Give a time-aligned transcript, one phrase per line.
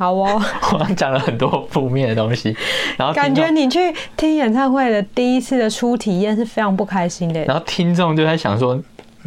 [0.00, 0.40] 好哦，
[0.72, 2.56] 我讲了很多负面的东西，
[2.96, 7.44] 然后感觉你去听演唱会的第一次的初体验是非常不开心的。
[7.44, 8.80] 然后听众就在想说，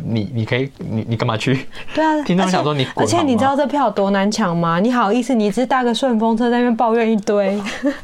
[0.03, 1.67] 你你可以你你干嘛去？
[1.93, 4.79] 对啊，听众想说你而，而且你知道这票多难抢吗？
[4.79, 7.61] 你好意思，你只搭个顺风车在那边抱怨一堆。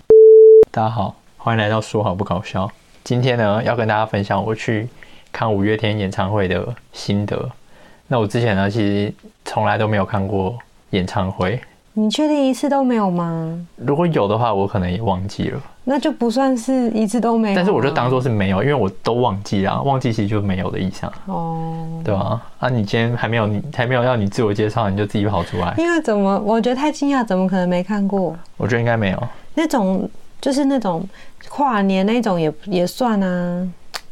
[0.69, 2.69] 大家好，欢迎来到说好不搞笑。
[3.03, 4.87] 今天呢，要跟大家分享我去
[5.31, 6.63] 看五月天演唱会的
[6.93, 7.49] 心得。
[8.07, 9.11] 那我之前呢，其实
[9.43, 10.55] 从来都没有看过
[10.91, 11.59] 演唱会。
[11.93, 13.65] 你确定一次都没有吗？
[13.75, 15.61] 如果有的话，我可能也忘记了。
[15.83, 17.55] 那就不算是一次都没有。
[17.55, 21.11] 但是我就当做是没有，因为我都忘记了，忘记其实就没有的意象。
[21.25, 25.73] 哦，对啊，啊，你今天还没有，你还没有要你自我介绍，你就自己跑出来。
[25.77, 26.39] 因为怎么？
[26.45, 28.35] 我觉得太惊讶，怎么可能没看过？
[28.55, 29.27] 我觉得应该没有。
[29.55, 30.07] 那种
[30.39, 31.03] 就是那种
[31.49, 33.67] 跨年那种也也算啊。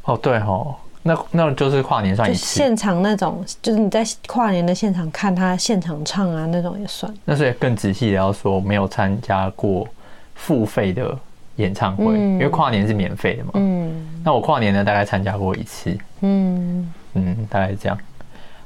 [0.05, 0.75] 哦，对哦。
[1.07, 7.11] 那那就是跨年算一次，现场那种，就是你在跨年的现场看他现场唱啊，那种也算。
[7.23, 9.87] 那所以更仔细的要说，没有参加过
[10.35, 11.17] 付费的
[11.55, 13.51] 演唱会，嗯，因为跨年是免费的嘛。
[13.53, 13.89] 嗯。
[14.23, 15.97] 那我跨年呢，大概参加过一次。
[16.21, 17.97] 嗯嗯，大概这样。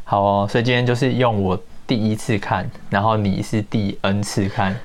[0.03, 4.75] 好哦，所以今天就是用我第一次看，然后你是第 N 次看。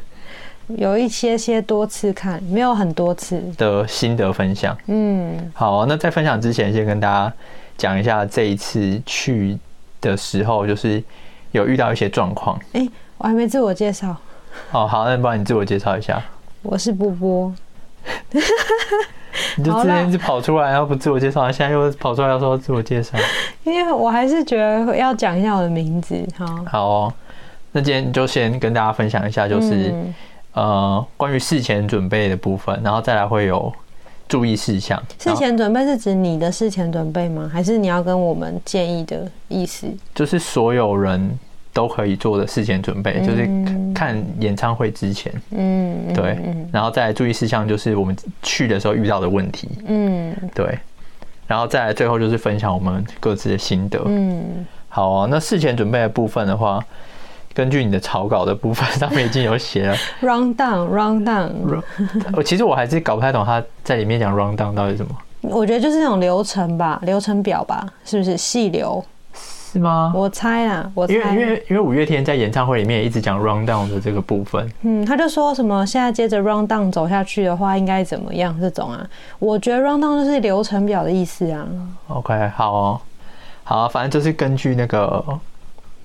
[0.69, 4.77] 有一些些多次看，没有很多次的心得分享。
[4.87, 7.33] 嗯，好，那在分享之前，先跟大家
[7.77, 9.57] 讲一下这一次去
[10.01, 11.01] 的时候，就是
[11.53, 12.59] 有遇到一些状况。
[12.73, 14.17] 哎，我还没自我介绍。
[14.73, 16.21] 哦，好，那帮你自我介绍一下。
[16.63, 17.55] 我是波波。
[19.57, 23.17] 你就之前一直跑出来，然后不自我介绍，现在又跑出来要说自我介绍。
[23.63, 26.17] 因为我还是觉得要讲一下我的名字。
[26.37, 27.15] 好，好哦，
[27.71, 29.91] 那今天就先跟大家分享一下，就是。
[29.91, 30.15] 嗯
[30.57, 33.71] 呃，关于事前准备的部分，然后再来会有
[34.27, 34.99] 注意事项。
[35.19, 37.47] 事前准备是指你的事前准备吗？
[37.53, 39.87] 还是你要跟我们建议的意思？
[40.15, 41.39] 就是所有人
[41.75, 45.31] 都可以做的事前准备，嗯、就是看演唱会之前。
[45.51, 46.39] 嗯，对。
[46.73, 49.69] 然后再来注意事项，就是我们去的时候遇到的问题。
[49.87, 50.79] 嗯，对。
[51.47, 54.01] 然后再来最后就是分享我们各自的心得。
[54.07, 55.29] 嗯，好啊。
[55.31, 56.83] 那事前准备的部分的话。
[57.57, 61.51] 根据你的草稿的部分上面已经有写了 round down round down。
[62.35, 65.17] 我其实我还是搞不太懂他在里面讲 round down 到底是什么。
[65.41, 69.03] 我觉得就是那种流程吧，流程表吧，是不是细流？
[69.73, 70.13] 是吗？
[70.15, 71.15] 我猜啊，我猜。
[71.15, 74.71] 因为因为因为五月天在演唱会里面也一直讲 round down 的这个部分。
[74.83, 79.09] 嗯，他就说什么现在接着 round down 走下去的话应该怎么样这种啊？
[79.39, 81.67] 我觉得 run down 就是流程表的意思啊。
[82.09, 83.01] OK，好哦，
[83.65, 85.25] 好啊，反正就是根据那个。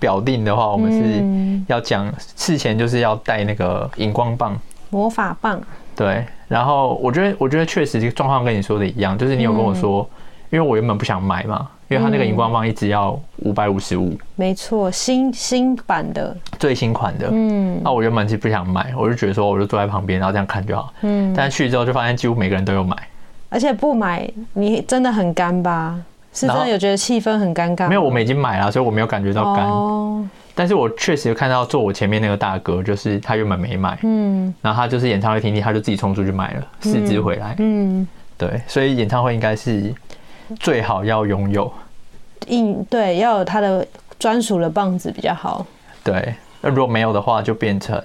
[0.02, 5.62] 表定的话，我们是要讲事前就是要带那个荧光棒、魔法棒。
[5.96, 10.10] 对，然后我觉得，我觉得确实这个状况跟你说的一样，就是你有跟我说，
[10.50, 14.18] 因为我原本不想买嘛，因为他那个荧光棒一直要五百五十五。
[14.36, 17.28] 没错，新新版的，最新款的。
[17.32, 20.92] 嗯，那我原本其实不想买，我就觉得说，我就坐在旁边，然后这样看就好。
[21.02, 22.98] 嗯，但是去之后就发现几乎每个人都有买，
[23.50, 26.00] 而且不买你真的很干吧？
[26.34, 27.88] 是真的有觉得气氛很尴尬？
[27.90, 29.68] 没有，我们已经买了，所以我没有感觉到干。
[29.68, 30.26] Oh.
[30.54, 39.94] 但是我确实看到坐我前面那个大哥，就是他原本没买，嗯，然后他就是演唱会听听，他就自己冲出去买了四支回来，嗯，对，所以演唱会应该是
[40.60, 41.72] 最好要拥有，
[42.48, 43.86] 应，对，要有他的
[44.20, 45.66] 专属的棒子比较好。
[46.04, 48.02] 对，那如果没有的话，就变成。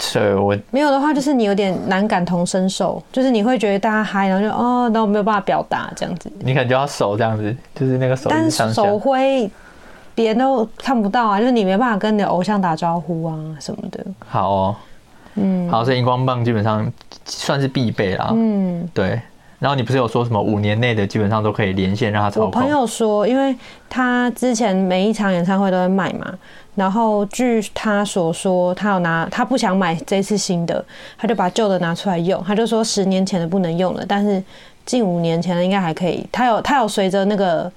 [0.00, 6.32] 所以我没有的话，就是你有点难感同身受，就是你会觉得大家嗨，然后就哦，那我没有办法表达这样子。
[6.40, 9.48] 你可能就要手这样子，就是那个手，但是手挥
[10.14, 14.04] 别人都看不到啊，就是你没办法跟你的偶像打招呼啊什么的。
[14.26, 14.76] 好哦，
[15.34, 16.90] 嗯，好，所以荧光棒基本上
[17.26, 18.30] 算是必备啦。
[18.32, 19.20] 嗯，对。
[19.60, 22.46] 然后你不是有说什么五年内的基本上都可以连线让他操控？
[22.46, 23.54] 我朋友说，因为
[23.90, 26.34] 他之前每一场演唱会都会卖嘛。
[26.74, 30.82] 然后据他所说，他有拿，他不想买这次新的，
[31.18, 32.42] 他就把旧的拿出来用。
[32.42, 34.42] 他就说十年前的不能用了，但是
[34.86, 36.26] 近五年前的应该还可以。
[36.32, 37.70] 他有他有随着那个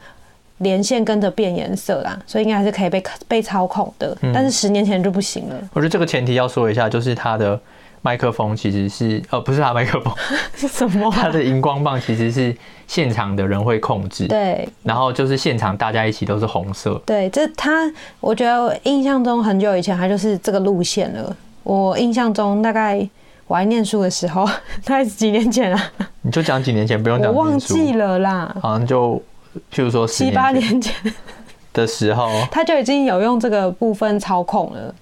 [0.60, 4.16] 连线跟着变颜色啦，所以应该还是可以被被操控的。
[4.34, 5.56] 但是十年前就不行了。
[5.74, 7.60] 我觉得这个前提要说一下，就是他的。
[8.04, 10.14] 麦克风其实是呃，不是他 麦克风
[10.56, 11.10] 是 什么？
[11.10, 12.56] 他的荧光棒其实是
[12.86, 14.68] 现场的人会控制，对。
[14.84, 17.30] 然后就是现场大家一起都是红色，对。
[17.30, 21.36] 这他，我觉得我印象中很久以前他就是这个路线了。
[21.64, 23.08] 我印象中大概
[23.48, 24.46] 我还念书的时候，
[24.84, 25.92] 大概是几年前啊？
[26.24, 27.34] 你就讲几年前，不用讲。
[27.34, 28.54] 我忘记了啦。
[28.62, 29.16] 好像就
[29.74, 30.94] 譬如说七八年前
[31.72, 34.94] 的时候，他就已经有用这个部分操控了。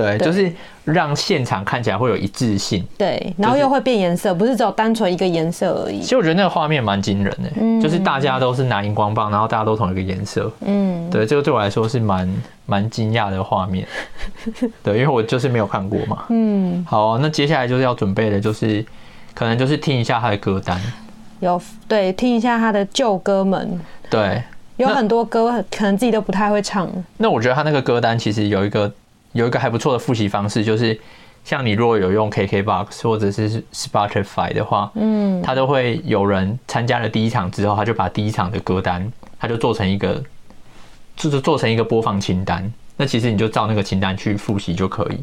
[0.00, 0.52] 对，就是
[0.84, 2.86] 让现场看起来会有一致性。
[2.96, 6.00] 对，然后又会变颜色，不是只有单纯一个颜色而已。
[6.00, 10.50] 其实我觉得那个画面蛮惊人的，嗯，就是大家都是拿荧光棒，然后大家都同一个颜色。
[10.64, 12.28] 嗯，对，这个对我来说是蛮
[12.66, 13.86] 蛮惊讶的画面。
[14.82, 16.24] 对，因为我就是没有看过嘛。
[16.30, 18.84] 嗯，好，那接下来就是要准备的，就是
[19.34, 20.80] 可能就是听一下他的歌单。
[21.40, 23.80] 有，对，听一下他的旧歌们。
[24.08, 24.42] 对。
[24.76, 26.88] 有很多歌可能自己都不太会唱。
[27.18, 28.90] 那我觉得他那个歌单其实有一个
[29.32, 30.98] 有一个还不错的复习方式，就是
[31.44, 40.22] 像你如果有用 KKBOX 或者是 Spotify 的话，嗯，它都会有人参加了第一场之后，他就把第一场的歌单，他就做成一个，
[41.16, 42.72] 就是做成一个播放清单。
[42.96, 45.18] 那其实你就照那个清单去复习就可以，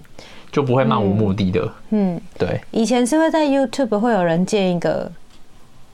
[0.51, 1.61] 就不会漫无目的的。
[1.89, 2.61] 嗯，嗯对。
[2.71, 5.11] 以前是会在 YouTube 会有人建一个。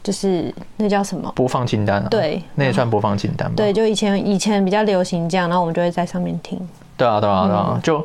[0.02, 2.08] 就是那叫什么播放清单啊？
[2.10, 3.54] 对，那也算播放清单吧。
[3.56, 6.60] 对，就以前以前比较流行这样，然后我们就会在上面听。
[6.98, 7.98] 对啊，对啊，对啊，就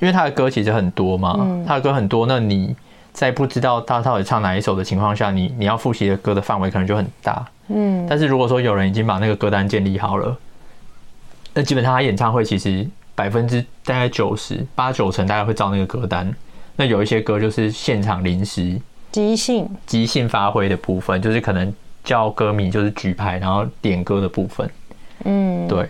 [0.00, 2.74] 因为他的歌其实很多嘛，他的歌很多，那你
[3.12, 7.44] 在不知道他到底唱哪一首的情况下，你你要复习的歌的范围可能就很大。
[7.68, 10.36] 嗯，但是如果说有人已经把那个歌单建立好了，
[11.54, 16.34] 那基本上他演唱会其实百分之大概九十八九成大概会照那个歌单。
[16.76, 18.80] 那有一些歌就是现场临时。
[19.12, 21.70] 即兴即兴发挥的部分，就是可能
[22.02, 24.70] 叫歌迷就是举牌，然后点歌的部分。
[25.24, 25.86] 嗯，对。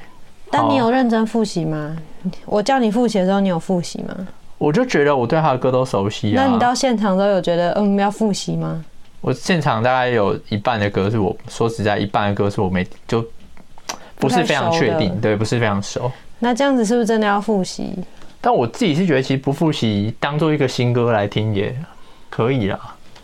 [0.52, 1.96] 但你有认真复习吗？
[2.44, 4.14] 我叫你复习的时候，你有复习吗？
[4.58, 6.44] 我就觉得我对他的歌都熟悉啊。
[6.44, 8.84] 那你到现场都有觉得嗯要复习吗？
[9.20, 13.25] 我现场大概有一半的歌是我说实在，一半的歌是我没就
[14.16, 16.12] 不是非常确定，对，不是非常熟。
[16.38, 17.93] 那这样子是不是真的要复习？
[18.40, 21.75] 但我自己是觉得，其实不复习当做一个新歌来听也
[22.28, 22.78] 可以啦。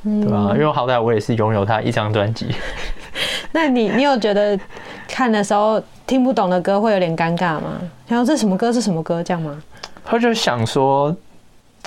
[0.05, 0.53] 对吧？
[0.55, 2.47] 因为好歹我也是拥有他一张专辑。
[3.53, 4.59] 那你你有觉得
[5.09, 7.79] 看的时候听不懂的歌会有点尴尬吗？
[8.07, 9.61] 然后这什么歌是什么歌这样吗？
[10.05, 11.15] 他就想说，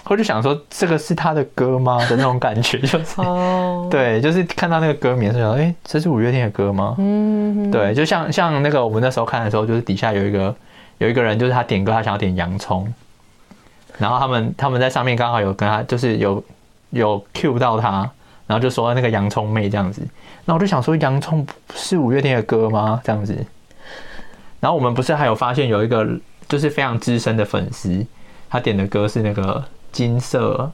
[0.04, 6.96] 他就想说这个是他的歌吗的那种感觉，就是哦，对，就是看到那个歌名，就想，哎，这是五月天的歌吗？
[6.98, 10.56] 嗯，对，就像像那个我们那时候看的时候，就是底下有一个
[10.98, 12.92] 有一个人，就是他点歌，他想要点洋葱，
[13.98, 16.44] 然后他们他们在上面刚好有跟他就是有。
[16.94, 18.12] 有 cue 到他，
[18.52, 20.06] 然后就说那个洋葱妹这样子，
[20.44, 23.00] 那我就想说洋葱是五月天的歌吗？
[23.02, 23.34] 这样子，
[24.60, 26.06] 然后我们不是还有发现有一个
[26.50, 28.06] 就是非常资深的粉丝，
[28.50, 29.64] 他点的歌是那个
[29.94, 30.70] 金色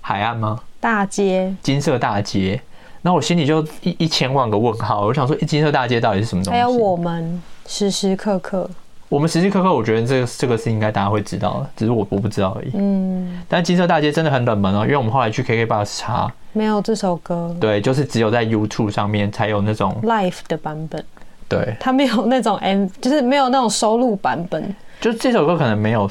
[0.00, 0.60] 海岸吗？
[0.78, 2.62] 大街，金色大街，
[3.02, 6.56] 那我心里就一一千万个问号，我想说金色大街到底是什么东西？
[6.56, 8.70] 还有我们时时刻刻。
[9.08, 12.70] 我们时时刻刻，我觉得这个这个是应该大家会知道的，只是我我不知道而已。
[12.74, 17.54] 嗯，但金色大街真的很冷门哦，因为我们后来去 KKBOX 查，没有这首歌。
[17.60, 21.04] 对，就是只有在 YouTube 上面才有那种 Live 的版本。
[21.48, 24.74] 对，它没有那种 M，就是没有那种收录版本。
[25.00, 26.10] 就这首歌可能没有，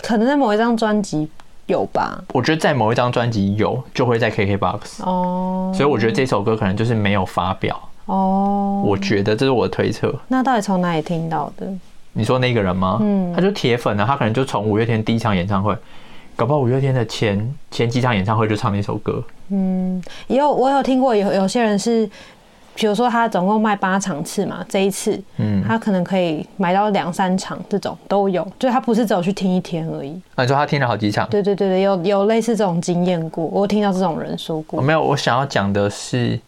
[0.00, 1.28] 可能在某一张专辑
[1.66, 2.22] 有吧。
[2.32, 5.72] 我觉得在某一张专辑有，就会在 KKBOX 哦。
[5.74, 8.84] 所以我觉得这首歌可能就是没有发表哦。
[8.86, 10.14] 我觉得这是我的推测。
[10.28, 11.66] 那到底从哪里听到的？
[12.18, 12.98] 你说那个人吗？
[13.00, 15.72] 嗯，他就铁粉啊，他可能就从五月天第一场演唱会，
[16.34, 19.22] 搞不好五月天的前前几场演唱会就唱那首歌。
[19.50, 22.10] 嗯，也有我有听过有有些人是，
[22.74, 30.20] 比如说他总共卖八场次嘛，这一次，嗯，他可能可以买到两三场，这种都有，就他不是只有去听一天而已。
[30.34, 31.28] 那你说他听了好几场？
[31.30, 34.82] 对对对对，有有类似这种经验过，我听到这种人说过。
[34.82, 36.40] 没有，我想要讲的是。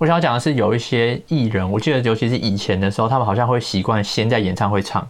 [0.00, 5.06] 我想要讲的是，有一些艺人，我记得尤其是以前的时候，他们好像会习惯先在演唱会唱，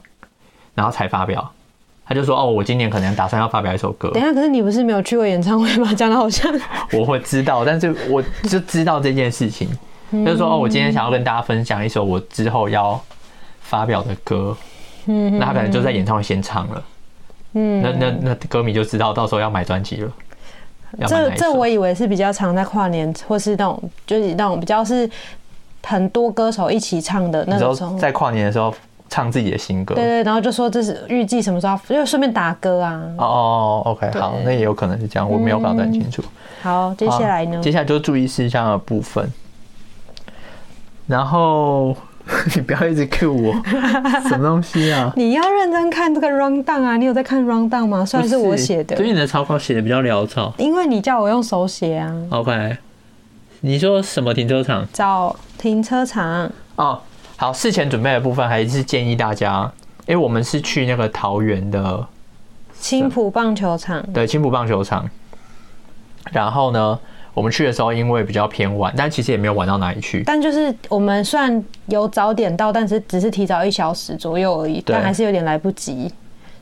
[0.74, 1.48] 然后才发表。
[2.04, 5.94] 他就说：“哦，我今年可能打算要发表一首歌。”等一下，可是你不是没有去过演唱会吗？
[5.94, 6.52] 讲的好像
[6.92, 9.68] 我会知道，但是我就知道这件事情，
[10.10, 13.00] 就是说：“哦，我今天想要跟大家分享一首我之后要
[13.60, 14.56] 发表的歌。”
[15.06, 16.82] 嗯，那他可能就在演唱会先唱了。
[17.52, 20.12] 嗯，那那那歌迷就知道到时候要买专辑了。
[21.06, 25.08] 这这我以为是比较常在跨年，或是那种就是那种比较是
[25.82, 28.74] 很多歌手一起唱的那种，在跨年的时候
[29.08, 29.94] 唱自己的新歌。
[29.94, 33.02] 对对，然后就说这是预计什么时候，就顺便打歌啊。
[33.18, 36.22] 哦哦，OK，好，那也有可能是这样，我没有搞得很清楚。
[36.62, 37.60] 好，接下来呢？
[37.62, 39.32] 接下来就是注意事项的部分，
[41.06, 41.96] 然后。
[42.54, 43.52] 你不要一直 cue 我，
[44.28, 45.12] 什么东西啊？
[45.16, 46.96] 你要认真看这个 rundown 啊！
[46.96, 48.04] 你有在看 rundown 吗？
[48.04, 52.14] 虽然是我写的，所以，你的草稿写的比较潦草，因为你叫我用手写啊。
[52.30, 52.76] OK，
[53.60, 54.86] 你说什么停车场？
[54.92, 57.00] 找停车场哦。
[57.36, 59.70] 好，事前准备的部分还是建议大家，
[60.06, 62.06] 因为我们是去那个桃园的
[62.78, 65.08] 青埔棒球场，对，青埔棒球场。
[66.32, 66.98] 然后呢？
[67.32, 70.22] 我们去的时候，因为比较偏晚，但其实也没有晚到哪里去。
[70.24, 76.12] 但就是我们算有早点到，但是只是提早一小时左右而已，但还是有点来不及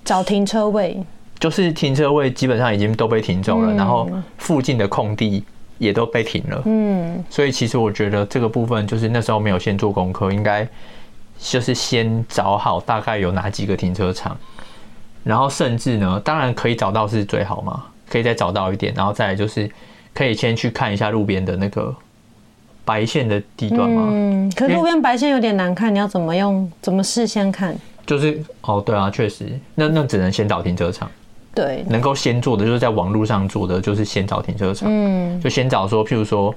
[0.04, 1.02] 找停车位。
[1.40, 5.44] 就是停车位基本上已经都被停走了，嗯、然后附近的空地
[5.78, 6.62] 也都被停了。
[6.64, 10.66] 嗯，所以其实我觉得这个部分就是那时候没有先做功课，应该
[11.38, 14.36] 就是先找好大概有哪几个停车场，
[15.22, 19.70] 然后甚至呢，当然可以找到是最好嘛，可以再找到一点，然后再来就是
[20.18, 21.94] 可以先去看一下路边的那个。
[22.84, 24.08] 白线的地段吗？
[24.10, 26.72] 嗯，可是路边白线有点难看，你要怎么用？
[26.80, 27.76] 怎么事先看？
[28.06, 31.06] 就是哦，对啊，确实，那那只能先找停车场。
[31.54, 34.88] 对，能够先做的就是在网络上做的，就是先找停车场。
[34.90, 36.54] 嗯，就先找说，譬如说，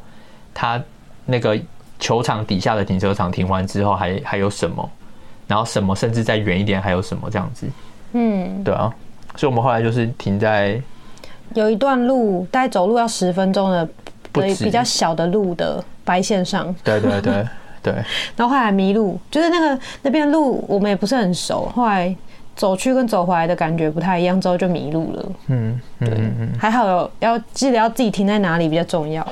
[0.53, 0.81] 他
[1.25, 1.59] 那个
[1.99, 4.89] 球场底下的停车场停完之后还，还还有什么？
[5.47, 7.67] 然后什么，甚至再远一点还有什么这样子？
[8.13, 8.89] 嗯，对啊，
[9.35, 10.81] 所以我们后来就是停在
[11.53, 13.87] 有一段路，大概走路要十分钟的。
[14.33, 17.45] 所以，比较小的路的白线上，对对对
[17.83, 17.93] 对，
[18.37, 22.15] 然后后来迷路，就是那个那边路我们也不是很熟，后来
[22.55, 25.25] 走去跟走回来的感觉不太一样，之后就迷路了。
[25.47, 29.27] 嗯，对，还好有要记得要自己停在哪里比较重要。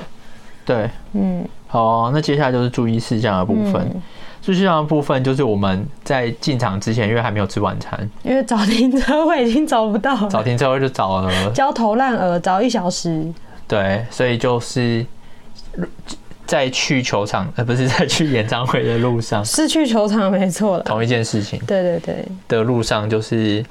[0.66, 3.72] 对，嗯，好，那接下来就是注意事项的部分。
[3.72, 4.00] 注
[4.42, 13.24] 意事项的部分就是我们在进场之前，因为还没有吃晚餐，因为找停车位已经找不到，找停车位就找了焦头烂额，找一小时。
[13.68, 15.06] 对，所以就是
[16.46, 21.58] 在去球场，呃，不是在去演唱会的路上，是去球场没错了，同一件事情。
[21.66, 23.64] 对对对，的路上就是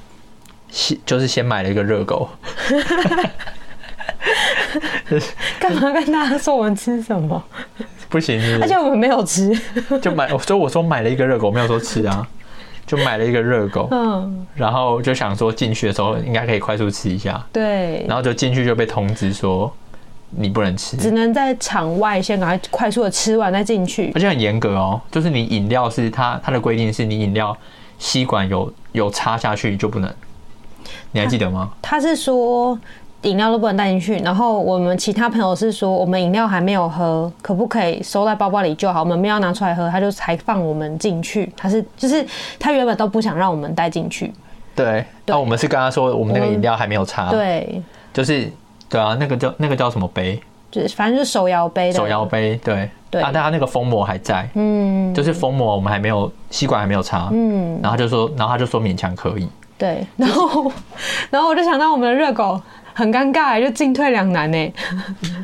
[0.70, 2.28] 先就是先买了一个热狗
[5.58, 7.42] 干嘛跟大家说我们吃什么？
[8.10, 9.58] 不行是不是，而且我们没有吃，
[10.02, 12.28] 就买，所以我说买了一个热狗，没有说吃啊，
[12.86, 19.72] 就买了一个热狗，嗯，然后就想说进去的时候应该可以快速吃一下，对，然后就进去就被通知说。
[20.32, 25.00] 你不能吃，只能在场外先赶快快速的吃完再进去，而且很严格哦。
[25.10, 27.56] 就是你饮料是它它的规定是你饮料
[27.98, 30.08] 吸管有有插下去就不能，
[31.10, 31.72] 你还记得吗？
[31.82, 32.78] 他是说
[33.22, 39.00] 饮料都不能带进去，然后我们其他朋友是说我们饮料还没有喝，可不可以收在包包里就好？
[39.00, 41.52] 我们没有拿出来喝，他就才放我们进去。
[41.56, 42.26] 他是就是
[42.58, 44.32] 他原本都不想让我们带进去。
[44.74, 48.50] 对，那我们是跟他说我们那个饮料还没有插，对，就是。
[48.88, 50.36] 对啊，那个叫那个叫什么杯？
[50.68, 51.94] 就是反正就是手摇杯的。
[51.96, 52.90] 手摇杯，对。
[53.08, 53.22] 对。
[53.22, 54.48] 啊，但他那个封膜还在。
[54.54, 55.14] 嗯。
[55.14, 57.28] 就是封膜我们还没有，吸管还没有插。
[57.30, 57.78] 嗯。
[57.80, 59.48] 然后他就说，然后他就说勉强可以。
[59.80, 60.06] 对。
[60.16, 60.70] 然后，
[61.30, 62.60] 然后我就想到我们的热狗
[62.92, 64.72] 很尴尬，就进退两难呢。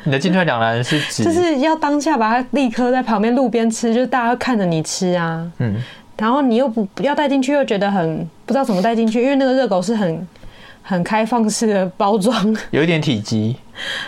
[0.05, 1.25] 你的进退两难是指？
[1.26, 5.50] 就是要当下把它立刻在旁边路边吃，就是大家看着你吃啊。
[5.59, 5.75] 嗯。
[6.19, 10.28] 然后你又不要带进去，又觉得很不知道怎么带进去，因为那个热狗是很。
[10.88, 12.33] 很开放式的包装，
[12.71, 13.57] 有一点体积，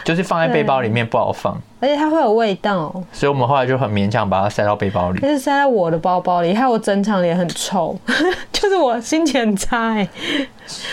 [0.05, 5.19] 就是放在背包里面不好放，而且它会有味道，所以我们后来就很勉强把它塞到背包里。
[5.21, 7.99] 但是塞在我的包包里，害我整场脸很臭，
[8.53, 10.09] 就是我心情很差哎。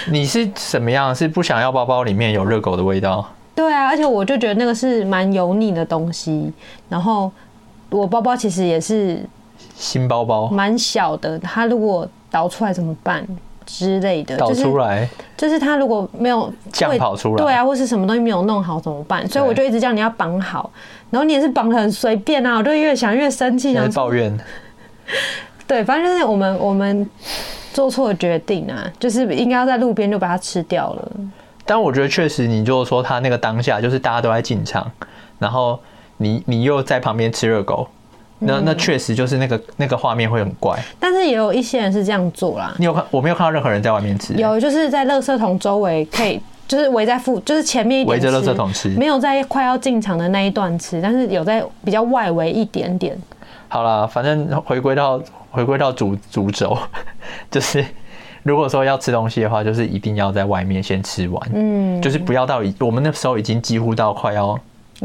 [0.09, 1.13] 你是什么样？
[1.13, 3.23] 是不想要包包里面有热狗的味道？
[3.53, 6.51] 对啊，而且我就觉得那个是蛮油腻的东西。
[6.89, 7.31] 然后
[7.91, 9.23] 我包包其实也是
[9.75, 13.23] 新包包，蛮小的，它如果倒出来怎么办？
[13.65, 19.27] 之类的，倒出来，就是他如果没有酱跑出来，对啊，或是什么东西没有弄好怎么办？
[19.27, 20.69] 所以我就一直叫你要绑好，
[21.09, 24.37] 然后你也是绑的很随便啊，我就越想越生气，然后抱怨。
[25.67, 27.09] 对，反正就是我们我们
[27.73, 31.11] 做错决定啊，就是应该要在路边就把它吃掉了。
[31.65, 34.89] 但我觉得确实，你就是说他那个当下，就是大家都在进场，
[35.39, 35.79] 然后
[36.17, 37.87] 你你又在旁边吃热狗。
[38.45, 42.73] 那那确实就是那个那个画面会很怪，但是也有一些人是这样做啦。
[42.77, 43.03] 你有看？
[43.11, 44.33] 我没有看到任何人在外面吃。
[44.35, 53.17] 有，就是在垃圾桶周围可以，就是围在附，就是前面一点围着垃圾桶吃，没有在快要进场的那一段吃，但是有在比较外围一点点。
[53.67, 55.21] 好了，反正回归到
[55.51, 56.77] 回归到主主轴，
[57.51, 57.83] 就是
[58.43, 64.57] 如果说要吃东西的话，就是一定要在外面先吃完，嗯，就是不要到我们那时候已经几乎到快要。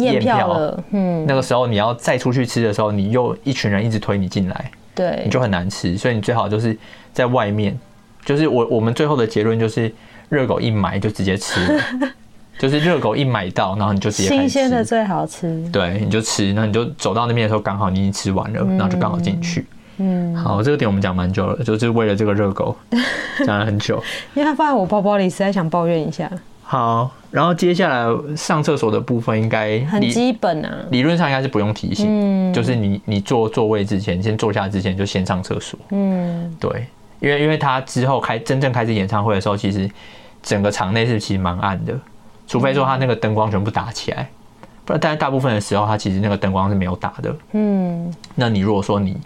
[0.03, 6.77] 验票了，嗯，那个时候你要再出去吃的时候，你又一群人一直推你进来，对，你就很难吃，所以你最好就是
[7.13, 7.79] 在外面，
[8.25, 9.93] 就是我我们最后的结论就是
[10.29, 11.81] 热狗一买就直接吃，
[12.59, 19.67] 就是热狗一买到，然后你就直接新鲜的最好吃，对，你就吃，那你就走到那边的时候刚好你已经吃完了，然后就刚好进去，
[19.99, 22.77] 嗯，好，这个点我们讲蛮久了，就是为了这个热狗
[23.47, 24.03] 讲了很久，
[24.35, 26.31] 因为它放在我包包里，实在想抱怨一下。
[26.71, 36.87] 好，然后接下来上厕所的部分应该很基本啊，理论上应该是不用提醒，嗯，就是你你坐座位之前，先坐下之前就先上厕所，嗯，对，
[37.19, 39.91] 因为因为他之后开真正开始演唱会的时候，其实
[40.45, 41.93] 整个场内是其实蛮暗的，
[42.47, 44.31] 除非说他那个灯光全部打起来，
[44.85, 49.17] 不然但是大部分的时候他其实那个灯光是没有打的，嗯，那你如果说你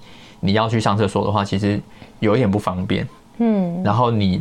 [0.40, 1.78] 你要去上厕所的话，其实
[2.20, 4.40] 有一点不方便，嗯，然后你。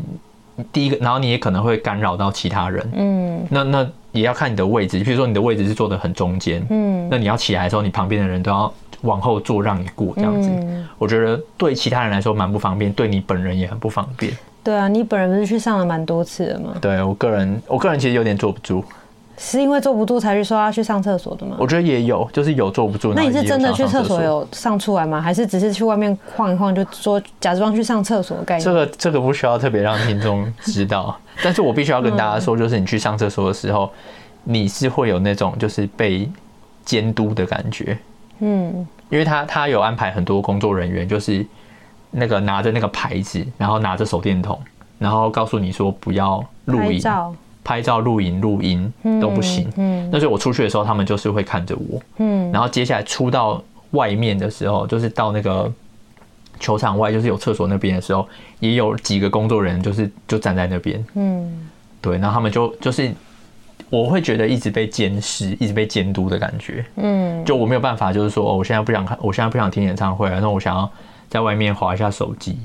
[0.71, 2.91] 第一个，然后你也可能会干扰到其他人。
[2.93, 14.31] 嗯，那那也要看你的位置，比如说你的位置是坐得很中间，嗯，那你要起来的时候，你旁边的人都要往后坐让你过，这样子，嗯、我觉得对其他人来说蛮不方便，对你本人也很不方便。
[14.63, 16.75] 对啊，你本人不是去上了蛮多次的吗？
[16.79, 18.83] 对我个人，我个人其实有点坐不住。
[19.37, 21.57] 是因为坐不住才去说要去上厕所的吗？
[21.59, 23.13] 我觉得也有，就是有坐不住。
[23.13, 25.19] 那你是真的去厕所有上出来吗？
[25.19, 28.63] 还是只是去外面晃一晃，就说假装去上厕所的概念？
[28.63, 33.91] 这个这个不需要特别让听众知道， 但是我必须要跟大家说，就是你去上厕所的时候，
[34.43, 36.29] 你是会有那种就是被
[36.85, 37.97] 监督的感觉。
[38.39, 41.45] 嗯，因为他他有安排很多工作人员，就是
[42.11, 44.59] 那个拿着那个牌子，然后拿着手电筒，
[44.99, 47.01] 然后告诉你说不要录影。
[47.63, 48.91] 拍照、录影、录音
[49.21, 49.71] 都不行。
[49.77, 52.01] 嗯，那所以我出去的时候，他们就是会看着我。
[52.17, 55.71] 嗯，然后接下来出到外面的时候，就是到那个
[56.59, 58.27] 球场外，就是有厕所那边的时候，
[58.59, 61.05] 也有几个工作人员，就是就站在那边。
[61.15, 61.69] 嗯，
[62.01, 63.11] 对，然后他们就就是
[63.89, 66.85] 我会觉得一直被监视、一直被监督的感觉。
[66.97, 70.89] 嗯，就我没有办法，就是说，哦，我现在不想看，我现在不想听演唱会了，那我想要
[71.29, 72.57] 在外面划一下手机。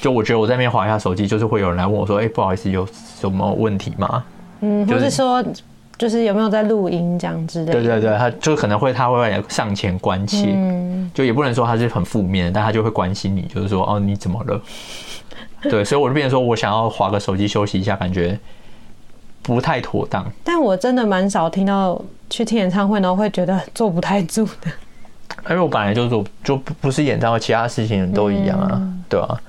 [0.00, 2.86] 就我觉得我在那边划一下手机，就是会有人来问我说：“哎，不好意思，有
[3.20, 4.24] 什么问题吗？”
[4.60, 5.44] 嗯，或是说，
[5.98, 7.72] 就是有没有在录音这样之类的。
[7.72, 14.60] 对对对，他就可能会他会上前关切，嗯，就也不能说他是很负面，但他就会关心你，就是说：“哦，你怎么了？”
[15.64, 18.38] 对，所以我就变成说我想要划个手机休息一下，感觉
[19.42, 20.24] 不太妥当。
[20.42, 22.00] 但我真的蛮少听到
[22.30, 24.70] 去听演唱会，然后会觉得坐不太住的。
[25.48, 29.40] 因为我本来就做，就不是演唱会，其他事情都一样啊，嗯、对吧、啊？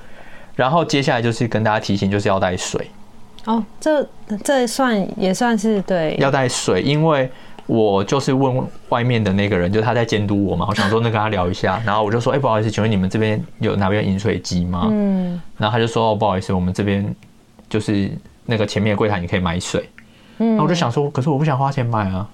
[0.56, 2.90] 然后接下来就是跟大家提醒，就是要带水。
[3.46, 4.08] 哦，这
[4.44, 6.16] 这算也算是对。
[6.20, 7.28] 要带水，因为
[7.66, 10.68] 我就是问外面的那个人，就他在监督我嘛。
[10.70, 15.42] 我想说，那跟他聊一下，然后我就说：“哎、欸，不好意思，请问你们这边有哪边饮水机吗？”嗯。
[15.58, 17.04] 然后他就说：“哦，不好意思，我们这边
[17.68, 18.12] 就是
[18.46, 19.90] 那个前面的柜台，你可以买水。”
[20.38, 20.56] 嗯。
[20.58, 22.30] 那我就想说，可是我不想花钱买啊。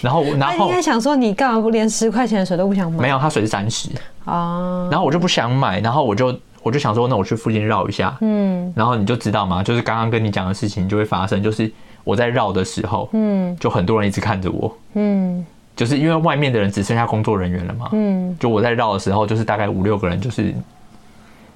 [0.00, 3.02] 然后，然后应该想说，你干嘛不连十块钱的水都不想买？
[3.02, 3.88] 没有，他水是三十
[4.24, 4.88] 啊。
[4.92, 6.32] 然后我就不想买，然后我就。
[6.66, 11.70] 我就想说，那我去附近绕一下，嗯，然后你就知道嘛，就是刚刚跟你讲的事情就会发生，就是
[12.02, 15.46] 我在绕的时候，嗯，就很多人一直看着我，嗯，
[15.76, 20.52] 就是因为外面的人只剩下工作人员了嘛，嗯，就我在绕的时候，就是大概五六个人，就是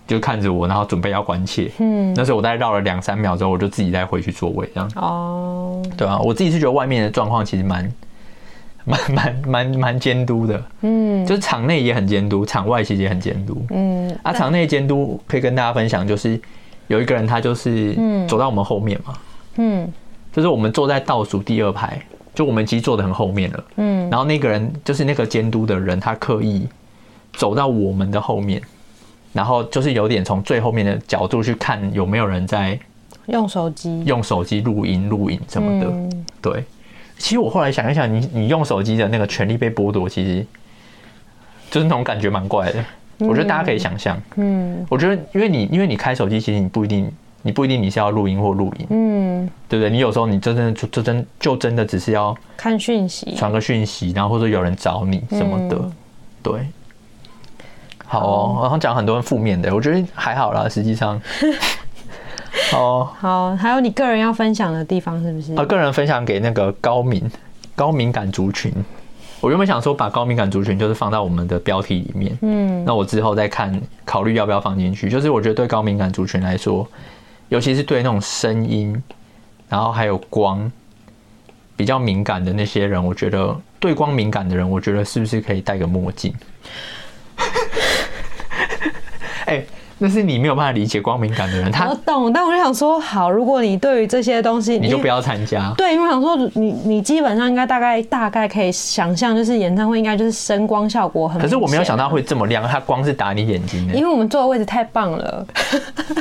[0.07, 7.92] 就看着我，然后准备要关切，嗯，那时候我大概绕了两三秒之后，我就自己再回去座位，这样，哦，对啊，我自己是觉得外面的状况其实蛮。
[8.85, 16.40] 蛮蛮蛮蛮监督的，嗯，就是场内也很监督，场外其实也很监督，嗯，啊，场内监督可以跟大家分享，就是
[16.88, 17.95] 有一个人他就是
[18.27, 19.14] 走到我们后面嘛，
[19.57, 19.90] 嗯，
[20.33, 22.01] 就是我们坐在倒数第二排，
[22.35, 26.66] 就我们其实坐的很后面了，嗯，然后那个人就是那个监督的人，他刻意
[27.35, 28.61] 走到我们的后面，
[29.33, 32.79] 然后就是有点从最后面的角度去看有没有人在
[33.27, 36.64] 用手机、用手机录音、录影什么的，对。
[37.20, 40.44] 其实我后来想一想，你你用手机的那个权利被剥夺，其实
[41.70, 42.83] 就是那种感觉蛮怪的。
[43.18, 49.90] 我觉得大家可以想象，嗯，我觉得因为你因为你开手机，其实你不一定你不一定你是要录音或录影，嗯，对不对？
[49.90, 55.78] 你有时候你真的就就真就真的只是要看讯息，传个讯息，然后或者有人找你什么的，
[56.42, 56.66] 对。
[58.06, 61.20] 好哦，然后讲很多负面的，我觉得还好啦，实际上。
[62.73, 65.55] 哦，好，还有你个人要分享的地方是不是？
[65.55, 67.31] 啊，个人分享给那个高敏
[67.75, 68.73] 高敏感族群。
[69.41, 75.09] 我原本想说把高敏感族群就是放到我们的标题里面，嗯，那我之后再看考虑要不要放进去。
[75.09, 76.87] 就是我觉得对高敏感族群来说，
[77.49, 79.03] 尤其是对那种声音，
[79.69, 80.71] 然后还有光
[81.75, 86.35] 比较敏感的那些人，我觉得对光敏感的人，我觉得是不是可以戴个墨镜？
[89.47, 89.67] 哎、欸。
[90.03, 95.73] 那是你没有办法理解光敏感的人，他我懂，但我就想说，好，如果你对于这些东西，你就不要参加。
[95.77, 101.39] 对，因为我想说，你你基本上应该大概大概可以想象，就是演唱会应该就是声光效果很。
[101.39, 103.95] 可是我没有想到会这么亮，它光是打你眼睛的。
[103.95, 105.47] 因为我们坐的位置太棒了，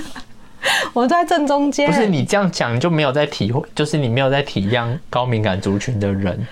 [0.91, 1.89] 我在正中间。
[1.89, 6.45] 不是你这样讲，就没有在体会，就是你没有在体谅高敏感族群的人。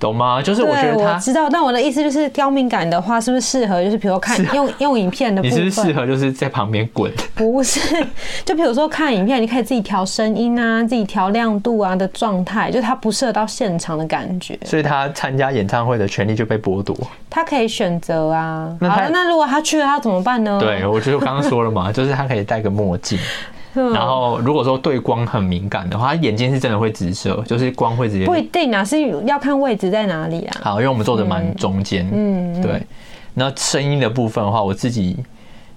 [0.00, 0.40] 懂吗？
[0.42, 3.84] 就是我觉得他知道，但我的意思就是高敏感的话，是不是适合？
[3.84, 7.12] 就是比如看用用影片的部分，你是不是适合就是在旁边滚？
[7.36, 7.80] 不是，
[8.44, 14.58] 就比如说看影片，你可以自己调声音啊，自己调亮度啊的状态，就他不适合到现场的感觉。
[14.64, 16.96] 所以他参加演唱会的权利就被剥夺。
[17.28, 18.74] 他可以选择啊。
[18.80, 20.58] 那好，那如果他去了，他怎么办呢？
[20.58, 23.18] 对，我觉得我刚刚说了嘛， 就是他可以戴个墨镜。
[23.74, 28.24] 然后，如果说对光很敏感的话，他眼睛是真的会直射，就是光会直接。
[28.26, 30.56] 不一定啊，是要看位置在哪里啊。
[30.62, 32.82] 好，因为我们坐的蛮中间，嗯，对。
[33.34, 35.16] 那声音的部分的话，我自己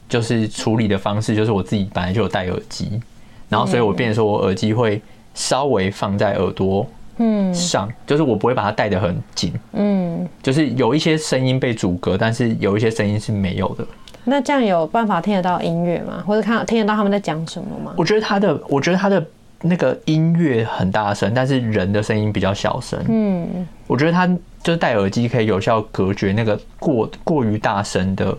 [0.10, 3.00] 就是处理的方式，就是我自己本来就有戴耳机，
[3.48, 5.00] 然后所以我变成说我耳机会
[5.36, 6.86] 稍微放在耳朵
[7.18, 13.86] 嗯上，就是我不会把它戴得很紧，嗯，就是有一些声音被阻隔，但是有一些声音是没有的。
[14.26, 16.24] 那这样有办法听得到音乐吗？
[16.26, 17.94] 或者看听得到他们在讲什么吗？
[17.98, 19.26] 我觉得他的，我觉得他的
[19.62, 23.00] 那个音乐很大声，但是人的声音比较小声。
[23.08, 24.26] 嗯，我觉得他
[24.62, 28.38] 就是戴耳机可以有效隔绝那个过过于大声的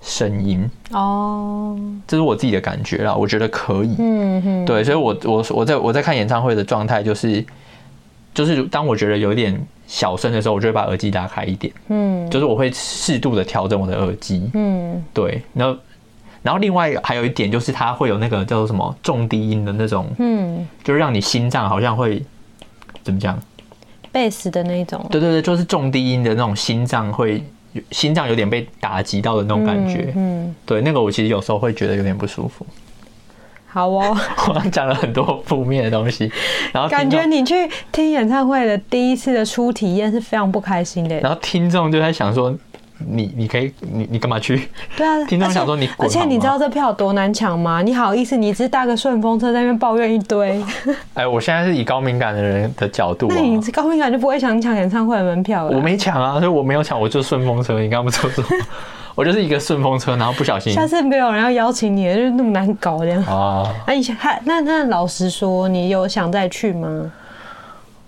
[0.00, 0.68] 声音。
[0.90, 3.94] 哦，这是我自己的感觉啦，我觉得可以。
[3.98, 7.44] 嗯嗯，对，所以我我我在我在看演唱会的状态就是，
[8.34, 9.60] 就是当我觉得有点。
[9.92, 15.76] 小声的时候，我就会把耳机打开一点，嗯，就是我会适度的调整我的耳机，嗯，对，然后，
[16.42, 22.22] 然后另外还有一点就是它会有那个叫做什么重低音的那种，嗯，就是让你心脏好像会
[23.02, 23.36] 怎么讲，
[24.12, 27.42] 贝斯的那种，对对对，就是重低音的那种心脏会
[27.90, 32.64] 心脏有点被打击到的那种感觉，嗯，对，那个我其实有时候会觉得有点不舒服。
[33.72, 34.16] 好哦，
[34.52, 36.30] 我讲了很多负面的东西，
[36.72, 41.18] 然后感觉你去听演唱会的第一次的初体验是非常不开心的。
[41.20, 42.52] 然后听众就在想说，
[42.98, 44.68] 你你可以你你干嘛去？
[44.96, 47.80] 对啊， 听众想说你滚，而且你知道这票多难抢吗？
[47.80, 50.60] 你好意思，你只是搭个顺风车在那边抱怨一堆。
[51.14, 55.76] 哎，我现在是以高敏感的人的角度，那你高敏感就不会想抢演唱会的门票了？
[55.76, 57.78] 我没抢啊，所以我没有抢，我就顺风车。
[57.80, 58.44] 你刚刚不说说？
[59.20, 60.72] 我就是一个顺风车，然后不小心。
[60.72, 63.22] 下次没有人要邀请你，就是那么难搞这样。
[63.24, 67.12] 啊，那你还那那老实说，你有想再去吗？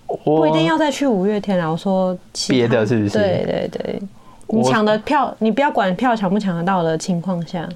[0.07, 1.70] 我不一定要再去五月天啊。
[1.70, 2.16] 我说
[2.48, 3.11] 别的是不是？
[3.11, 4.03] 对对对，
[4.46, 7.68] 你抢的票，你不要管票抢不抢得到的情况下。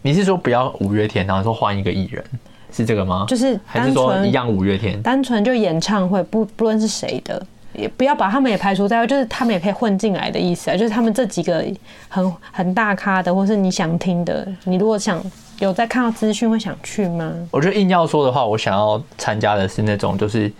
[0.00, 2.24] 你是说不要五月天，然后说换一个艺人，
[2.72, 3.26] 是这个吗？
[3.28, 5.02] 就是还是说一样五月天？
[5.02, 7.46] 单纯就演唱会，不不论是谁的。
[7.72, 10.76] 也不要把他们也排除在外，就是他们也可以混进来的意思啊。
[10.76, 11.64] 就是他们这几个
[12.08, 15.22] 很很大咖的，或是你想听的，你如果想
[15.58, 17.32] 有在看到资讯，会想去吗？
[17.50, 20.52] 我觉得硬要说的话，我想要参加的是那种，就是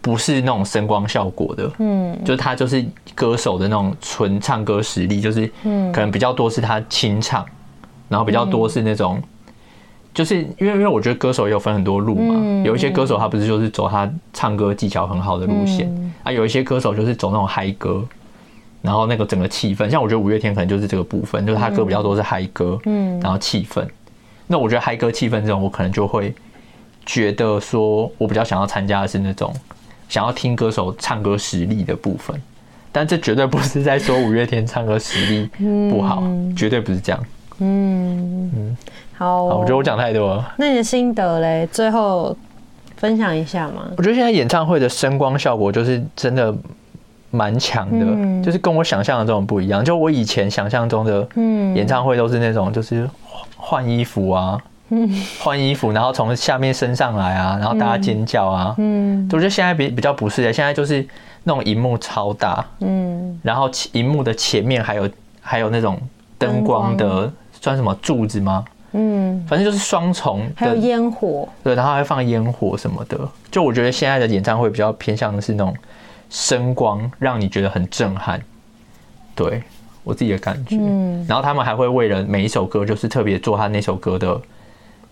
[0.00, 7.44] 不是那种声光效果的，嗯，就是他就是歌手的那种纯唱歌实力，就是嗯，可能比较多是他清唱，
[8.08, 9.22] 然后比较多是那种。
[10.12, 15.88] 就是因为，因为我觉得歌手也有分很多路嘛，有一些歌手他不是就是走他唱歌技巧很好的路线
[16.24, 18.04] 啊，有一些歌手就是走那种嗨歌，
[18.82, 23.86] 然后那个整个气氛，像我觉得五月天可能就是这个部分，就是他歌比较多是嗨歌，嗯，然后气氛，
[24.48, 26.34] 那我觉得嗨歌气氛这种，我可能就会
[27.06, 29.54] 觉得说，我比较想要参加的是那种
[30.08, 32.36] 想要听歌手唱歌实力的部分，
[32.90, 35.48] 但这绝对不是在说五月天唱歌实力
[35.88, 36.24] 不好，
[36.56, 37.24] 绝对不是这样，
[37.60, 38.50] 嗯。
[38.56, 38.76] 嗯。
[39.20, 40.54] 好，我觉得我讲太多了。
[40.56, 41.68] 那你的心得嘞？
[41.70, 42.34] 最后
[42.96, 43.82] 分享一下嘛。
[43.98, 46.54] 我觉得现在演唱会的声光效果就是真的
[47.30, 49.84] 蛮强的，嗯、就是跟我想象的这种不一样。
[49.84, 51.28] 就我以前想象中的
[51.74, 53.06] 演唱会都是那种就是
[53.58, 54.58] 换衣服啊，
[55.38, 58.74] 换、嗯、衣服，然后从下面升上来啊，然后大家尖叫啊。
[58.78, 61.06] 嗯，我觉得现在比比较不是的，现在就是
[61.44, 65.06] 那种荧幕超大，嗯，然后荧幕的前面还有
[65.42, 66.00] 还有那种
[66.38, 67.30] 灯光的
[67.60, 68.64] 算什么柱子吗？
[68.92, 73.16] 嗯，反正就是双重，还有烟火，对，然后还放烟火什么的。
[73.50, 75.72] 就我觉得现在的演唱会比较偏向的是那种
[76.28, 78.40] 声光，让你觉得很震撼。
[79.34, 79.62] 对
[80.02, 84.40] 我自己的感觉，嗯，然后他们还会为了每一首歌，就是特别做他那首歌的，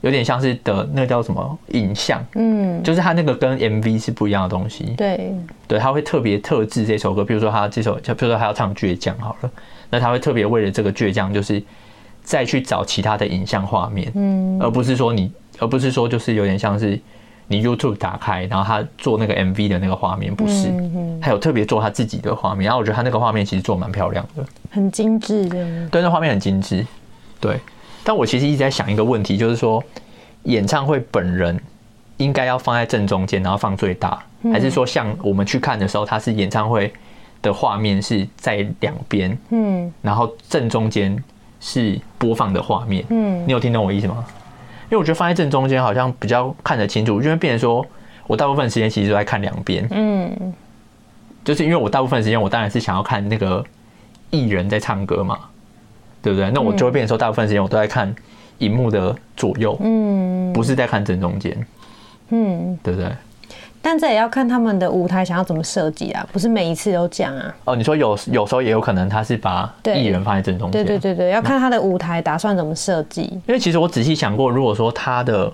[0.00, 4.94] 有点像是的那个叫什么影像，嗯，就是他那个跟 MV 是不一样的东西。
[4.96, 5.32] 对，
[5.68, 9.50] 对，他会特别特制这首歌，比如说他这首，就比如说他要唱倔强好了，
[9.88, 11.62] 那他会特别为了这个倔强，就是。
[12.28, 17.00] 再去找其他的影像画面，嗯，而不是说你，而不是说就是有点像是
[17.46, 20.70] 你 YouTube 打开，然后他做那个 MV 的那个画面，不是，
[21.22, 26.86] 还有特别做他自己的画面，然后我觉得他那个画面其实做蛮漂亮的，很精致的，对，那画面很精致，
[27.40, 27.58] 对。
[28.04, 29.82] 但我其实一直在想一个问题，就是说
[30.42, 31.58] 演唱会本人
[32.18, 36.92] 应该要放在正中间，然后放最大，还是说像我们去看的时候，他是演唱会
[37.40, 41.16] 的画面是在两边，嗯，然后正中间。
[41.60, 44.24] 是播放的画面，嗯，你有听懂我意思吗？
[44.84, 47.84] 因为我觉得放在正中间好像比较看得清楚，因为变成说
[48.26, 50.54] 我大部分时间其实都在看两边，嗯，
[51.44, 53.62] 就是因为我大部分时间我当然是想要看那个
[54.30, 55.38] 艺人在唱歌嘛，
[56.22, 56.50] 对不对？
[56.50, 58.14] 那我就会变成说大部分时间我都在看
[58.58, 61.66] 荧幕的左右，嗯，不是在看正中间，
[62.30, 63.10] 嗯，对不对？
[63.80, 67.54] 但这也要看他们的舞台想要怎么设计啊，不是每一次都这样啊。
[67.64, 70.84] 哦，你说有有时候也有可能他是把艺人放在正中间。
[70.84, 73.22] 对对对对，要看他的舞台打算怎么设计。
[73.46, 75.50] 因为其实我仔细想过，如果说他的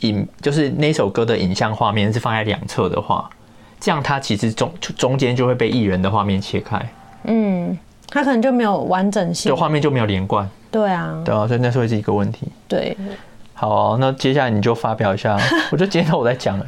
[0.00, 3.28] 影就是那首歌的影像画面是放在两侧的话，
[3.80, 6.80] 这样他其实中中间就会被艺人的画面切开。
[7.24, 7.76] 嗯，
[8.08, 10.48] 他可能就没有完整性，就画面就没有连贯。
[10.70, 12.48] 对啊，对啊，所以那是会是一个问题。
[12.68, 12.96] 对。
[13.54, 15.38] 好、哦，那接下来你就发表一下。
[15.72, 16.66] 我就接着我在讲哎，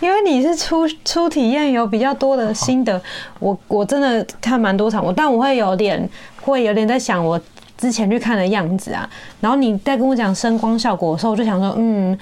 [0.00, 3.00] 因为你是初初体验有比较多的心得，
[3.38, 6.08] 我我真的看蛮多场，我但我会有点
[6.40, 7.40] 会有点在想我
[7.76, 9.08] 之前去看的样子啊。
[9.40, 12.18] 然后你在跟我讲声光效果的时候，我就想说，嗯。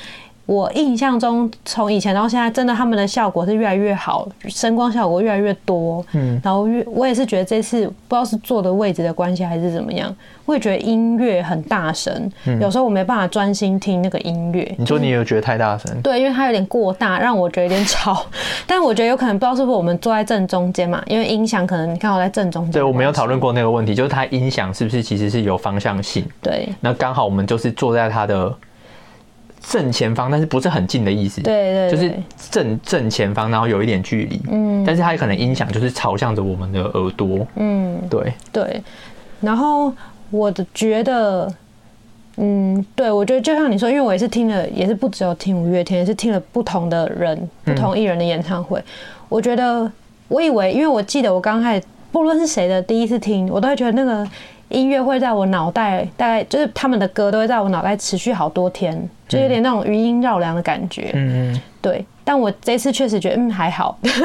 [0.51, 6.05] 我印象中，从以前到现在，真的他们的效果是越来越好，声光效果越来越多。
[6.11, 10.13] 嗯，然后越我也是觉得这次不知道是坐的位置的关系还是怎么样，
[10.47, 14.75] 我也觉得音乐很大声，嗯有时候我没办法专心听那个音乐。
[14.77, 16.03] 你说你有觉得太大声？
[16.03, 18.27] 对，因为它有点过大，让我觉得有点吵。
[18.67, 22.73] 但我觉得有可能不知道是不是我们坐在正中间嘛，因为音响可能你看我在正中间。
[22.73, 26.27] 对，我没有讨论过那个问题，就是它音响是不是其实是有方向性？
[26.43, 28.53] 对，那刚好我们就是坐在它的。
[29.61, 31.41] 正前方，但是不是很近的意思。
[31.43, 32.13] 对对，就是
[32.51, 34.41] 正正前方，然后有一点距离。
[34.51, 37.47] 嗯，但是它可能音响就是朝向着我们的耳朵。
[37.57, 38.83] 嗯，对对。
[39.41, 39.93] 然后
[40.31, 41.53] 我的觉得，
[42.37, 48.83] 嗯，对，我觉得就像你说，因为我也是听了，也是不只有听五月天，也是听了不同的人、不同艺人的演唱会。
[49.29, 49.91] 我觉得，
[50.29, 54.27] 我以为，因为我记得我刚开始，不论是谁的第一次听，我都会觉得那个。
[54.71, 61.11] 音乐会在我脑袋，大概就是他们的歌都会在我脑袋持续好多天，就有点那种余音绕梁的感觉。
[61.15, 62.05] 嗯，对。
[62.23, 64.23] 但我这次确实觉得，嗯，还好， 不知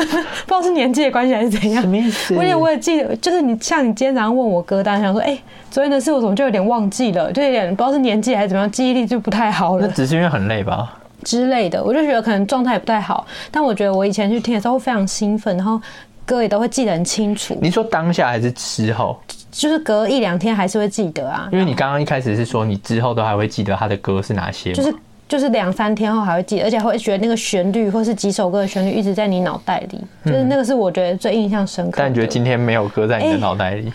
[0.48, 1.82] 道是年纪的关系还是怎样。
[1.82, 2.36] 什么意思？
[2.36, 5.36] 我也我也记得，就是你像你今天早上问我歌单，想说，哎，
[5.72, 9.88] 昨天的事我怎么就有点忘记了，就有点不知道是年纪还是怎么样，记忆力就不太好了。
[9.88, 10.94] 那只是因为很累吧？
[11.24, 13.26] 之类的，我就觉得可能状态也不太好。
[13.50, 15.82] 但我觉得我以前去听的时候会非常兴奋，然后
[16.28, 17.58] 歌也都会记得很清楚。
[17.60, 19.20] 你说当下还是之后？
[19.56, 24.94] 就是隔一两天还是会记得啊，因为你刚刚一开始是说你之后都还会记得他的歌是哪些，就是
[25.30, 31.96] 就是两三天后还会记得，而且会觉得那个旋律或是几首歌的旋律一直在你脑袋里，就是那个是我觉得最印象深刻。
[32.00, 33.94] 但你觉得今天没有歌在你的脑袋里？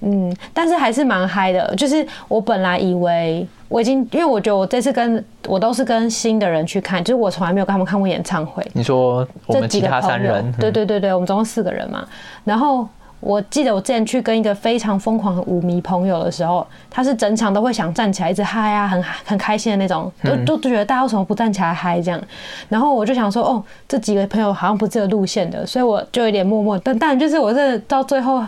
[0.00, 1.74] 嗯，但是还是蛮嗨的。
[1.76, 8.62] 就是我本来以为我已经，因为我觉得我这次跟我都是跟新的人去看，就是我从来没有跟他们看过演唱会。
[8.74, 10.52] 你说我们其他三人？
[10.60, 12.06] 对对对对，我们总共四个人嘛，
[12.44, 12.86] 然后。
[13.24, 20.12] 我记得我之前去跟一个非常疯狂的舞迷朋友的时候，他是整场都会想站起来一直嗨啊，很很开心的那种，
[20.46, 22.20] 都都觉得大家为什么不站起来嗨这样？
[22.68, 28.44] 然后我就想说，哦，这几个朋友好像不是这个路线的，所以我就有点默默，但但就是我这到最后。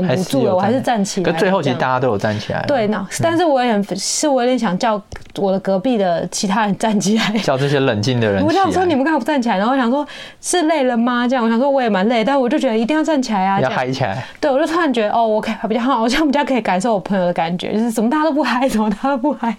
[0.00, 1.32] 忍不住了，我还是站起来。
[1.32, 2.64] 可最后其实大家都有站起来。
[2.66, 5.00] 对，那但是我也很，是我有点想叫
[5.36, 8.42] 我的隔壁的其他人站起来， 叫这些冷静的人。
[8.46, 9.56] 我想说你们干嘛不站起来？
[9.58, 10.06] 然后我想说，
[10.40, 11.26] 是累了吗？
[11.28, 14.24] 这样我想说我也蛮累，但我就觉得一定要站起来啊，要嗨起来。
[14.40, 19.56] 对，我就突然觉得哦，我可以比较好，我这样比较可以感受我朋友的感觉，就是怎么大家都不嗨，怎么大家都不嗨。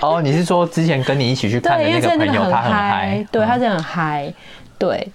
[0.00, 4.32] 哦，你是说之前跟你一起去 看的那个朋友，他很嗨，对，他是很嗨，
[4.78, 5.06] 对。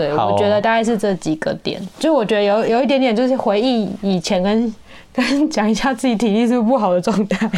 [0.00, 4.74] 对，我觉得大概是这几个点，就我觉得有有一点点，就是回忆以前跟
[5.12, 7.50] 跟讲一下自己体力是不，是不好的状态。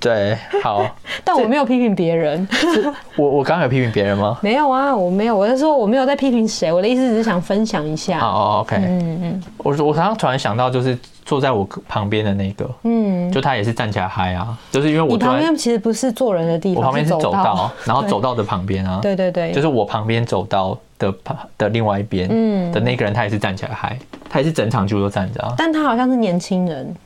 [0.00, 0.84] 对，好，
[1.22, 2.46] 但我没有批评别人。
[3.16, 4.36] 我我刚刚有批评别人吗？
[4.42, 8.18] 没有啊，我没有，我是说我没有在批评谁，我的意思只是想分享一下。
[8.18, 23.96] 哦，OK，嗯嗯，我我刚刚突然想到，就是坐在我旁边的那个，嗯，就他也是站起来嗨啊，就是因为我旁边其实不是坐人的地方，我旁边是走道， 然后走道的旁边啊，对对对，就是我旁边走道的旁的另外一边，嗯，的那个人他也是站起来嗨，
[24.32, 26.96] 他也是整场就都站着啊，但他好像是年轻人。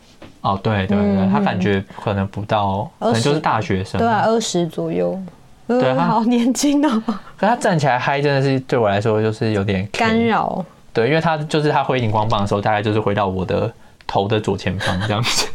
[0.43, 5.19] 哦，对对对，他感觉可能不到，可能就是大学生，对啊，二十左右，
[5.67, 7.03] 对，他好年轻哦。
[7.37, 10.65] 可他站起来嗨，真的是对我来说就是有点 干扰。
[10.93, 13.69] 对，因为他就是他挥荧光棒的时候，大概就是挥到我的
[14.07, 15.49] 头的左前方这样子。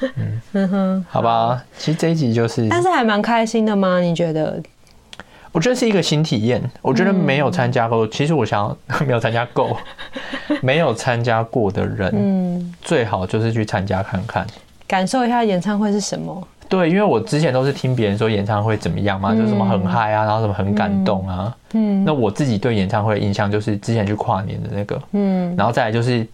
[0.54, 4.00] 嗯哼，好吧，其实这一集就是，但是还蛮开心的吗？
[4.00, 4.58] 你觉得？
[5.52, 6.60] 我觉得是一个新体验。
[6.80, 9.76] 我觉得没有参加过，其实我想要 没有参加够，
[10.62, 14.46] 没有参加过的人，嗯，最好就是去参加看看，
[14.88, 16.42] 感受一下演唱会是什么。
[16.68, 26.26] 对，因为我之前都是听别人说演唱会怎么样嘛，就什么很嗨啊，然后什么很感动啊，嗯，那我自己对演唱会的印象就是之前去跨年的那个，嗯，然后再来就是。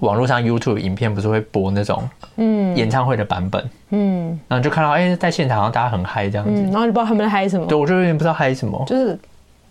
[0.00, 2.76] 网络上 YouTube 影片不是会播那种嗯。
[2.76, 3.70] 演唱会的版本？
[3.90, 9.18] 嗯，然后就看到哎、欸、在现场好像大家很嗨这样子，然后你不知道他们在嗨什么，对，我就有点不知道嗨什么，就是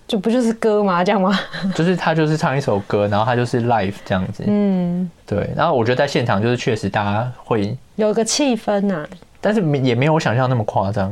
[0.07, 1.03] 就不就是歌吗？
[1.03, 1.37] 这样吗？
[1.73, 9.03] 就是他就是唱一首歌，然后他就是 live 这样子，嗯，对，然后我觉得在现场就是确实大家会有个气氛呐，
[9.41, 11.11] 但是也没有我想象那么夸张，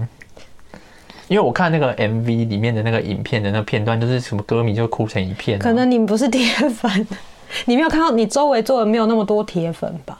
[1.28, 7.08] 因为我看那个 MV 里面的那个影片的那片段，就是什么歌迷就哭成一片，可能你们不是铁粉。
[7.66, 10.18] 你没有看到你周围坐的没有那么多铁粉吧？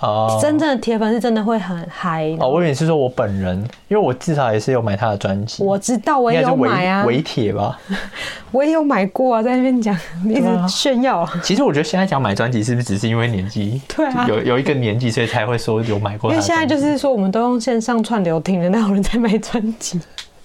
[0.00, 2.48] 哦，真正的铁粉是真的会很嗨哦。
[2.48, 3.58] 我以为是说我本人，
[3.88, 5.64] 因为我至少也是有买他的专辑。
[5.64, 7.76] 我知道，我也有买啊，伪铁吧？
[8.52, 9.92] 我也有买过啊，在那边讲
[10.30, 11.28] 一直炫耀。
[11.42, 13.82] 其实我觉得现在讲买专辑，是不是只是因为年纪？
[13.96, 16.30] 对啊，有有一个年纪，所以才会说有买过。
[16.30, 20.00] 因为现在就是说，我们都用线上串流听的，那有人在买专辑？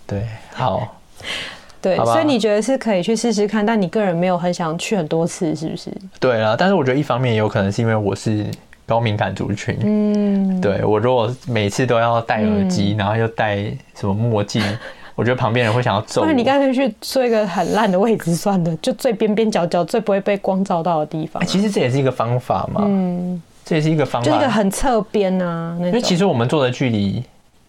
[0.07, 0.95] 对，好。
[1.83, 5.91] 对，所以你觉得是可以去试试看，但你个人没有很想去很多次，是不是？
[6.17, 8.45] 对啊，但是我觉得一方面也有可能是因为我是
[8.85, 13.57] 高敏感族群，嗯，对，我如果每次都要戴耳机，嗯、然后又戴
[13.95, 14.63] 什么墨镜，
[15.13, 16.25] 我觉得旁边人会想要揍。
[16.25, 21.45] 那你干脆去坐一个很烂的位置算了，就最边边角角、最不会被光照到的地方、啊。
[21.45, 27.21] 其实这也是一个方法嘛，嗯，这也是一个方法，就一个很侧边啊，因为其实我们坐的距离。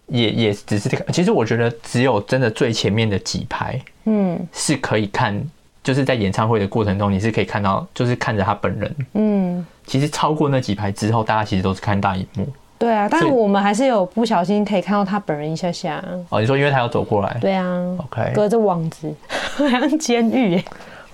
[0.07, 5.41] 也也只是这个，其实我觉得只有真的最前面的几排，嗯，是可以看，
[5.83, 17.65] 就是在演唱会的过程中，你是可以看到，就是看着他本人，嗯，其实超过那几排之后，大家其实都是看大荧幕，对啊，但是我们还是有不小心可以看到他本人一下下，哦，你说因为他要走过来，对啊
[17.97, 19.11] ，OK，隔着网子，
[19.57, 20.63] 好像监狱，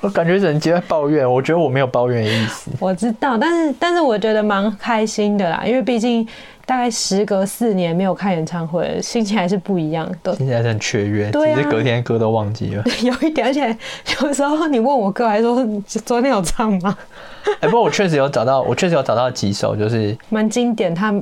[0.02, 6.28] 我感觉人家在抱怨，我觉得我没有抱怨的意思，我知道，但是但是我觉得蛮开心的啦，因为毕竟。
[6.72, 10.34] 大概时隔四年没有看演唱会，心情还是不一样的。
[10.38, 12.84] 心情还是很雀跃，对啊，只是隔天歌都忘记了。
[13.04, 13.78] 有一点，而且
[14.22, 16.98] 有时候你问我歌，还说昨天有唱吗？
[17.60, 21.14] 哎、欸，不过我确实有找到，我确实有找到几首，就是蛮经典，他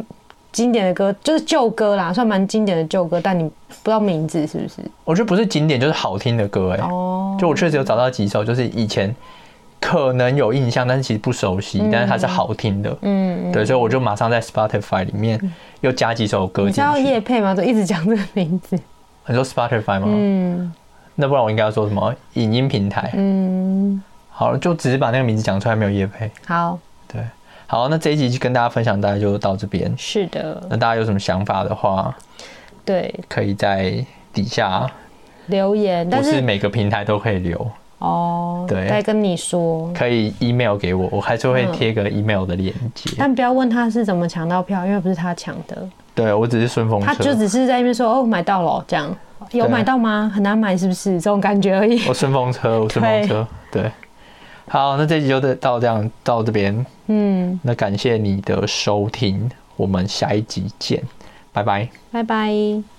[0.52, 4.76] 经典的歌就是旧歌啦，算蛮经典的旧歌，但你不知道名字是不是？
[5.04, 9.16] 我觉得不是经典，就是好听的歌，哎，哦，就我确实有找到几首，就是以前。
[9.80, 15.40] 可能有印象，但是其实不熟悉，嗯、但是它是好听的，嗯，对，所以我就马上在 Spotify 里面
[15.82, 16.66] 又加几首歌。
[16.66, 17.56] 你知道业配吗？
[17.56, 18.78] 就一直讲这个名字。
[19.26, 20.08] 你说 Spotify 吗？
[20.08, 20.74] 嗯，
[21.16, 22.14] 那不然我应该要说什么？
[22.34, 23.12] 影音平台。
[23.16, 26.30] 嗯，好了，就只是把那个名字讲出来，没有叶佩。
[26.46, 27.24] 好，对，
[27.68, 29.94] 好，那这一集就跟大家分享，大概就到这边。
[29.98, 30.62] 是的。
[30.70, 32.14] 那大家有什么想法的话，
[32.84, 34.90] 对，可以在底下
[35.48, 37.72] 留言，但是是每个平台都可以留。
[38.00, 43.12] 哦，对，再跟你说，可以 email 给我，我还是会贴个 email 的链接。
[43.18, 45.88] 但不要问他是怎么抢到票，因为不是他抢的。
[46.16, 49.16] 对，我只是顺风车，他就只是在那边说哦，买到了这样，
[49.52, 50.32] 有买到吗？
[50.34, 51.20] 很难买是不是？
[51.20, 52.02] 这种感觉而已。
[52.08, 53.92] 我顺风车，我顺风车，对。
[54.68, 61.02] 好，那这集就到这样到这边，嗯，那感谢你的收听，我们下一集见，
[61.52, 62.99] 拜拜，拜拜。